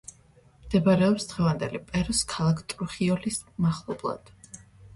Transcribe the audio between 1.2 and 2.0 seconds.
დღევანდელი